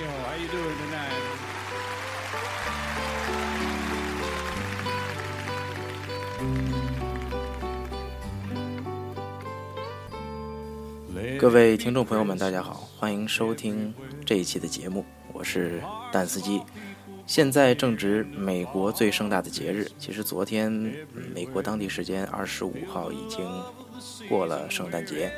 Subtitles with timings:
[0.00, 1.12] Yo, how you doing tonight?
[11.38, 13.92] 各位听众朋友们，大家好，欢迎收听
[14.24, 15.04] 这一期的节目，
[15.34, 16.62] 我是蛋司机。
[17.26, 20.72] 现在正值美国最盛大的节日，其实昨天
[21.34, 23.46] 美国当地时间二十五号已经
[24.30, 25.30] 过了圣诞节。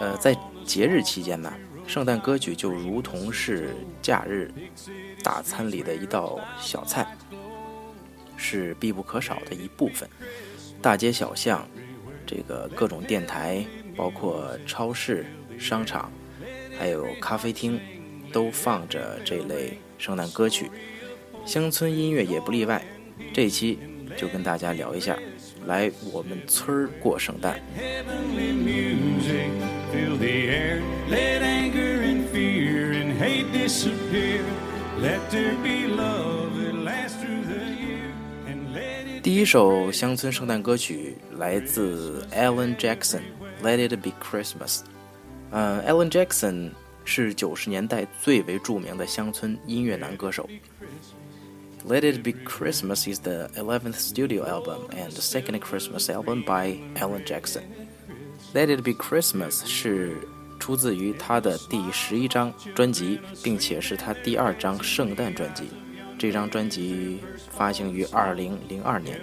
[0.00, 1.52] 呃，在节日期间呢，
[1.86, 4.50] 圣诞歌曲就如同是假日
[5.22, 7.16] 大餐里的一道小菜，
[8.36, 10.08] 是必不可少的一部分。
[10.82, 11.66] 大街小巷，
[12.26, 13.64] 这个各种电台，
[13.96, 15.24] 包括超市、
[15.58, 16.10] 商场，
[16.78, 17.80] 还有咖啡厅，
[18.32, 20.70] 都放着这类圣诞歌曲。
[21.44, 22.84] 乡村音乐也不例外。
[23.32, 23.78] 这期
[24.16, 25.16] 就跟大家聊一下，
[25.66, 27.60] 来我们村儿过圣诞。
[29.95, 30.81] Heavenly music fill the air.
[31.09, 34.43] Let anger and fear and hate disappear.
[34.99, 38.11] Let there be love that lasts through the year.
[38.47, 44.79] And let it 第一首乡村圣诞歌曲来自 Alan Jackson，《Let It Be Christmas》。
[45.51, 46.71] 呃，Alan Jackson
[47.03, 50.49] 是九十年代最为着名的乡村音乐男歌手。《
[51.89, 57.61] Let It Be Christmas》is the 11th studio album and the second Christmas album by Alan Jackson。《
[58.56, 60.16] Let It Be Christmas》是
[60.58, 65.64] 出自于他的第十一张专辑，并且是他第二张圣诞专辑。
[66.18, 67.18] 这张专辑
[67.50, 69.20] 发行于二零零二年。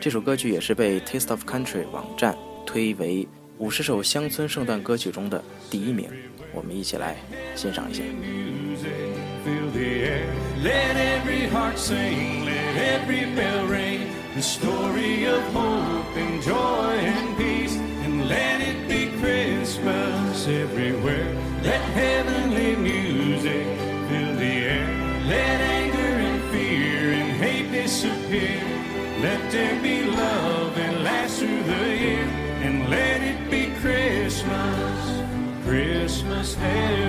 [0.00, 2.34] 这首歌曲也是被 Taste of Country 网站
[2.64, 6.08] 推为五十首乡村圣诞歌曲中的第一名。
[6.54, 7.18] 我们一起来
[7.54, 8.02] 欣赏一下。
[10.64, 12.46] Let every heart sing.
[12.46, 14.06] Let every bell ring.
[14.34, 16.96] The story of hope and joy.
[17.04, 17.35] And
[20.48, 21.34] Everywhere.
[21.64, 23.66] Let heavenly music
[24.08, 24.86] fill the air.
[25.26, 28.62] Let anger and fear and hate disappear.
[29.20, 32.24] Let there be love and last through the year.
[32.62, 35.22] And let it be Christmas,
[35.64, 37.05] Christmas everywhere.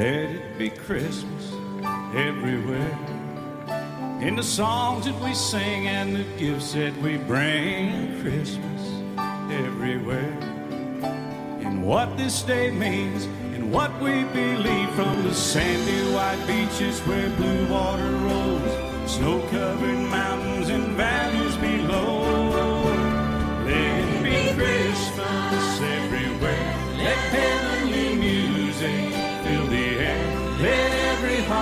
[0.00, 1.52] Let it be Christmas
[2.14, 2.98] everywhere.
[4.22, 8.82] In the songs that we sing and the gifts that we bring, Christmas
[9.50, 10.32] everywhere.
[11.60, 17.28] In what this day means, and what we believe from the sandy white beaches where
[17.36, 20.29] blue water rolls, snow covered mountains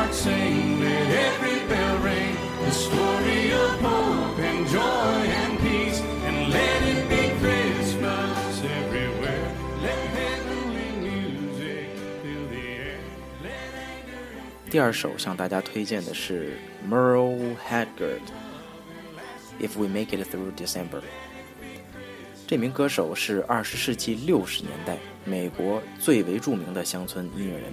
[0.07, 0.79] heart sing.
[0.79, 2.35] Let every bell ring.
[2.65, 5.99] The story of hope and joy and peace.
[6.27, 9.47] And let it be Christmas everywhere.
[9.81, 11.87] Let heavenly music
[12.21, 12.99] fill the air.
[13.43, 16.57] Let anger and 第二首向大家推荐的是
[16.89, 20.99] Merle Haggard，《If We Make It Through December》。
[22.48, 27.70] 这名歌手是二十世纪六十年代美国最为著名的乡村音乐人，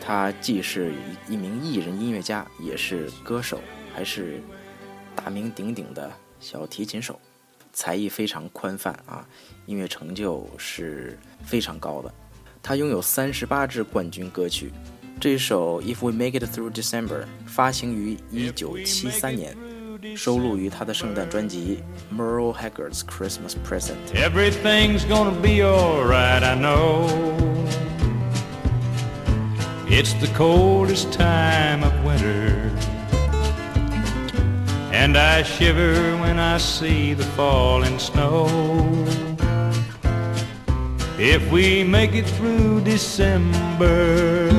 [0.00, 0.92] 他既是
[1.28, 3.60] 一名艺人音乐家，也是歌手，
[3.94, 4.42] 还是
[5.14, 7.20] 大名鼎鼎的小提琴手，
[7.72, 9.24] 才艺非常宽泛啊，
[9.66, 12.12] 音乐成就是非常高的。
[12.60, 14.72] 他拥有三十八支冠军歌曲。
[15.20, 19.56] 这首《If We Make It Through December》发行于一九七三年，
[20.15, 21.83] 收录于他的圣诞专辑《
[22.15, 23.95] Merle Haggard's Christmas Present》。
[24.15, 27.07] Everything's gonna be alright, I know.
[29.87, 32.71] It's the coldest time of winter.
[34.91, 38.47] And I shiver when I see the falling snow.
[41.19, 44.49] If we make it through December,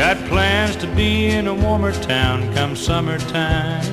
[0.00, 3.84] got plans to be in a warmer town come summertime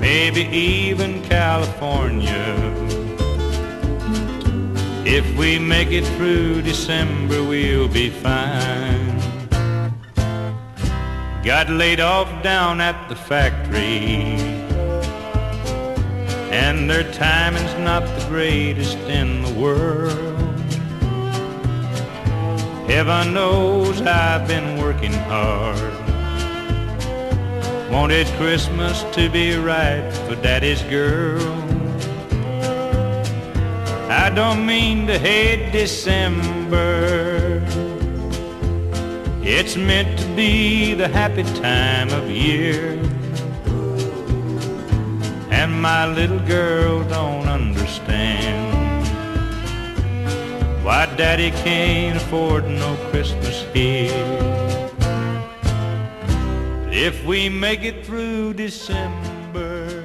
[0.00, 2.56] maybe even California.
[5.04, 9.18] If we make it through December, we'll be fine.
[11.44, 14.38] Got laid off down at the factory,
[16.50, 20.29] and their timing's not the greatest in the world.
[22.90, 25.94] Heaven knows I've been working hard.
[27.88, 31.40] Wanted Christmas to be right for Daddy's girl.
[34.10, 37.62] I don't mean to hate December,
[39.40, 42.98] It's meant to be the happy time of year.
[45.52, 47.79] And my little girl don't understand
[51.20, 54.08] daddy can't afford no Christmas here.
[56.82, 60.02] But If we make it through December,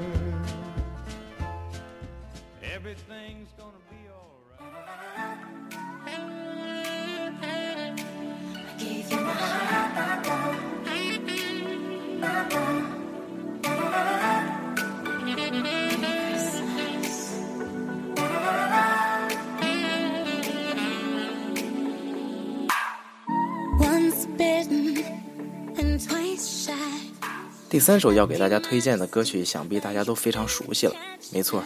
[27.75, 30.95] 第三首要给大家推荐的歌曲，想必大家都非常熟悉了。
[31.33, 31.61] 没错，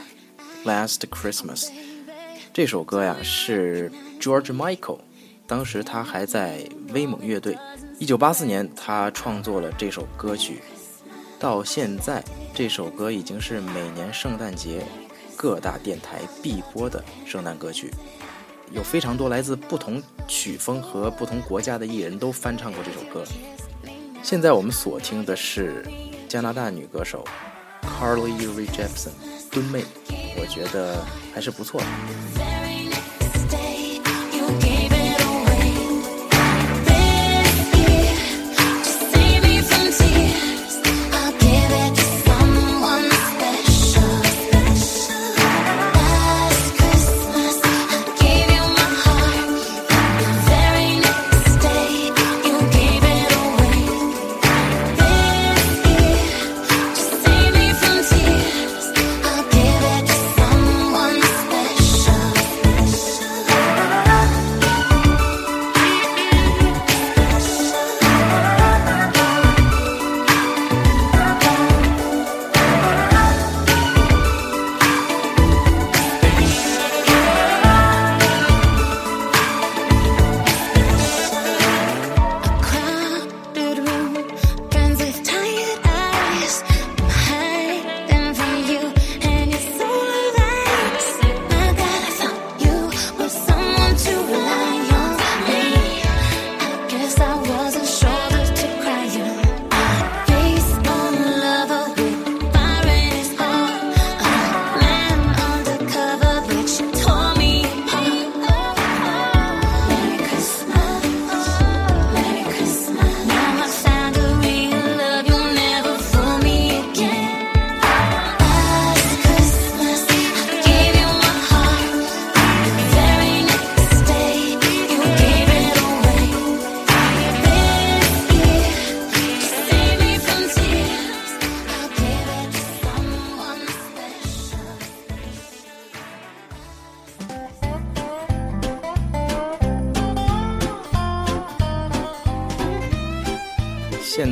[0.68, 1.66] 《Last Christmas》
[2.52, 5.02] 这首歌呀是 George Michael，
[5.46, 7.56] 当时他还在威猛乐队。
[8.00, 10.64] 一九八四年，他创作了这首歌曲，
[11.38, 12.24] 到现在
[12.56, 14.84] 这首歌已经是每年圣诞节
[15.36, 17.94] 各大电台必播的圣诞歌曲。
[18.72, 23.24] 有非常多来自不同曲风和不同国家的艺人都翻唱过这首歌。
[24.22, 25.84] 现在我们所听的是
[26.28, 27.26] 加拿大女歌手
[27.82, 29.12] Carly Rae Jepsen
[29.50, 29.84] 敦妹，
[30.38, 32.59] 我觉得还是不错的。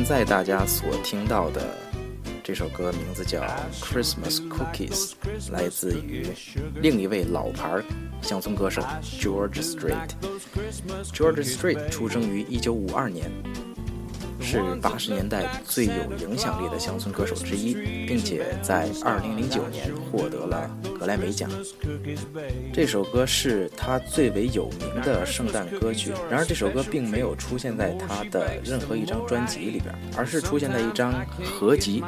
[0.08, 1.60] 在大家所听到的
[2.42, 3.42] 这首歌名字叫
[3.78, 5.12] 《Christmas Cookies》，
[5.52, 6.26] 来自于
[6.76, 7.82] 另一位老牌
[8.22, 10.08] 乡村歌手 George Strait。
[11.12, 13.30] George Strait 出生于1952年，
[14.40, 17.74] 是八十年代最有影响力的乡村歌手之一，
[18.06, 21.50] 并且在2009年获得了格莱美奖。
[22.72, 31.12] 这首歌是他最为有名的圣诞歌曲，然而这首歌并没有出现在他的任何一张专辑里边，而是出现在一张
[31.44, 32.02] 合集。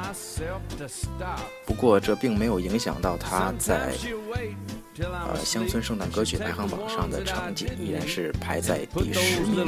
[1.66, 3.92] 不过这并没有影响到他在
[4.98, 9.66] 呃乡村圣诞歌曲排行榜上的成绩，依然是排在第十名。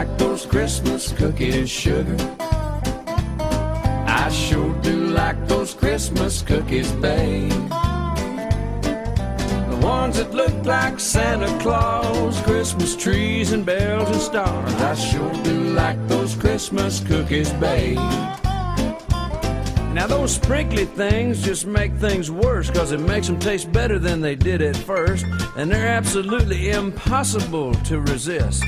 [0.00, 2.16] Like those Christmas cookies, sugar.
[4.08, 7.50] I sure do like those Christmas cookies, babe.
[9.72, 14.72] The ones that look like Santa Claus, Christmas trees and bells and stars.
[14.72, 17.98] I sure do like those Christmas cookies, babe.
[19.92, 24.22] Now those sprinkly things just make things worse cause it makes them taste better than
[24.22, 25.26] they did at first
[25.58, 28.64] and they're absolutely impossible to resist.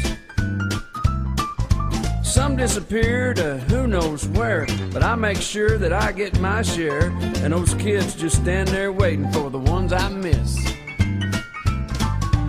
[2.33, 7.09] Some disappear to who knows where, but I make sure that I get my share
[7.45, 10.57] and those kids just stand there waiting for the ones I miss.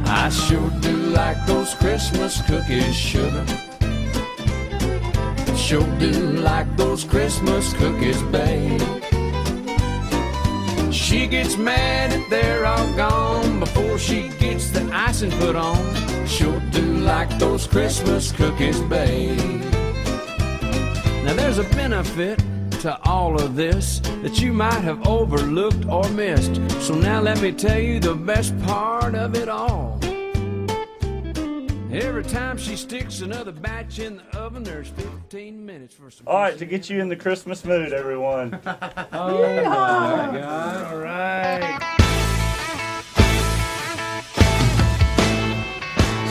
[0.06, 3.46] I sure do like those Christmas cookies, sugar.
[5.58, 8.82] Sure do like those Christmas cookies, babe.
[10.94, 15.76] She gets mad that they're all gone before she gets the icing put on.
[16.26, 19.73] Sure do like those Christmas cookies, babe.
[21.25, 22.39] Now there's a benefit
[22.83, 26.61] to all of this that you might have overlooked or missed.
[26.81, 29.99] So now let me tell you the best part of it all.
[31.91, 36.29] Every time she sticks another batch in the oven, there's 15 minutes for some.
[36.29, 38.55] All right, to get you in the Christmas mood, everyone.
[39.13, 39.39] All
[40.99, 41.81] right.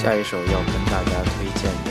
[0.02, 1.91] 下一首要跟大家推荐的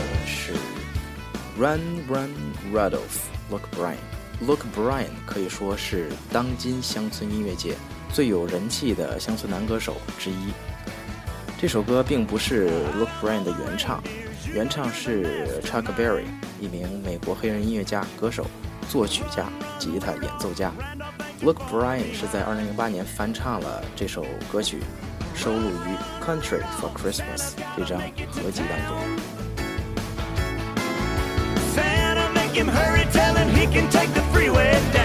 [1.62, 2.34] Run Run
[2.72, 3.96] Rudolph look, Brian.
[4.40, 7.76] Look, Brian 可以说是当今乡村音乐界
[8.12, 10.52] 最有人气的乡村男歌手之一。
[11.60, 14.02] 这首歌并不是 Look, Brian 的原唱，
[14.52, 16.24] 原唱是 Chuck Berry，
[16.60, 18.44] 一名美国黑人音乐家、歌手、
[18.90, 19.46] 作曲家、
[19.78, 20.72] 吉他演奏家。
[21.42, 24.80] Look, Brian 是在2008年翻唱了这首歌曲，
[25.32, 27.38] 收录于《Country for Christmas》
[27.76, 28.00] 这张
[28.32, 29.31] 合集当中。
[32.62, 35.01] Him hurry, tell him he can take the freeway down.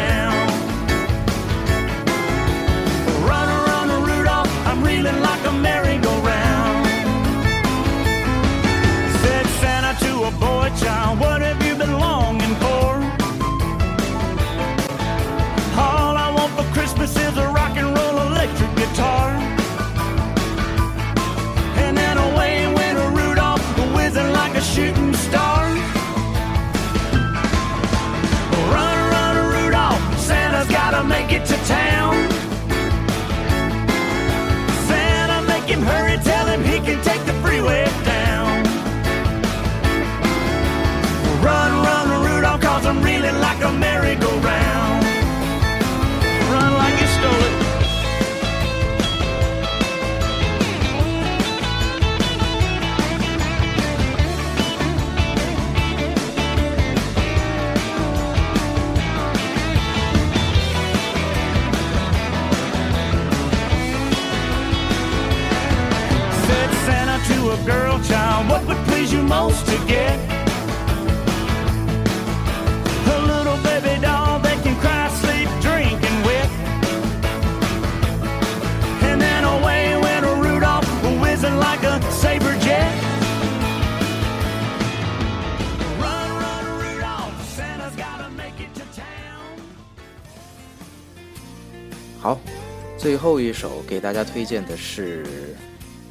[93.07, 95.25] 最后一首给大家推荐的是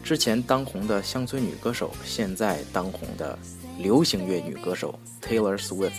[0.03, 3.39] 之前当红的乡村女歌手，现在当红的
[3.79, 5.93] 流行乐女歌手 Taylor Swift，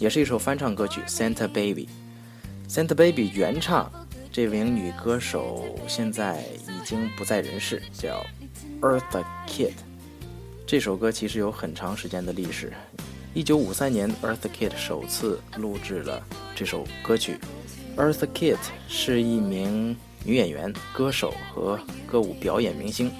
[0.00, 1.88] 也是一首翻唱歌曲《Santa Baby》。
[2.68, 3.88] Santa Baby 原唱
[4.32, 8.26] 这名女歌手现在已经不在人世，叫
[8.80, 9.74] Eartha Kitt。
[10.66, 12.72] 这首歌其实有很长时间的历史。
[13.34, 16.20] 一九五三年，Eartha Kitt 首次录制了
[16.56, 17.38] 这首歌曲。
[17.96, 23.10] Eartha Kitt 是一名女演员、歌手和歌舞表演明星。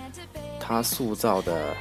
[0.58, 1.74] 她塑造的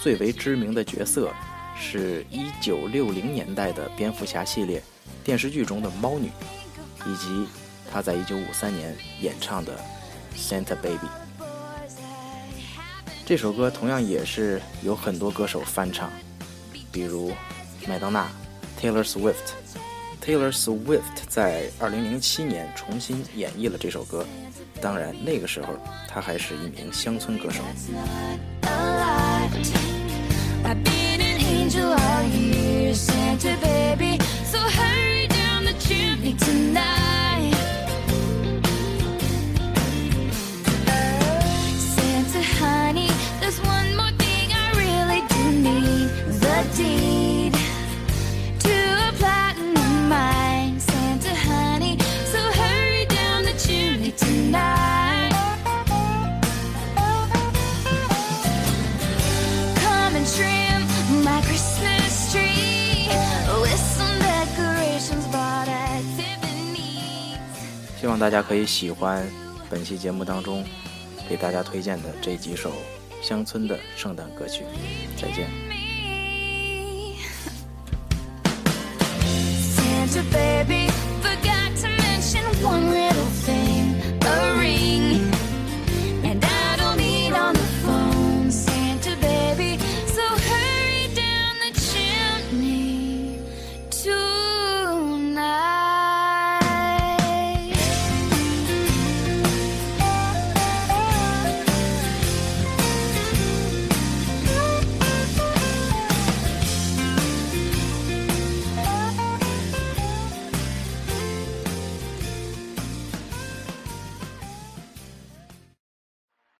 [0.00, 1.32] 最为知名的角色
[1.76, 4.82] 是一九六零年代的蝙蝠侠系列
[5.24, 6.30] 电视剧中的猫女，
[7.06, 7.46] 以及
[7.90, 9.78] 她在一九五三年演唱的
[10.38, 11.06] 《Santa Baby》。
[13.26, 16.10] 这首歌同样也是有很多歌手翻唱，
[16.92, 17.32] 比如
[17.88, 18.28] 麦当娜、
[18.80, 19.54] Taylor Swift。
[20.24, 24.24] Taylor Swift 在2007年重新演绎了这首歌，
[24.80, 25.74] 当然那个时候
[26.08, 27.62] 她还是一名乡村歌手。
[68.04, 69.26] 希望大家可以喜欢
[69.70, 70.62] 本期节目当中
[71.26, 72.70] 给大家推荐的这几首
[73.22, 74.62] 乡村的圣诞歌曲。
[75.16, 75.48] 再见。
[80.30, 80.90] Baby,
[81.22, 83.94] forgot to mention one little thing
[84.60, 85.33] ring.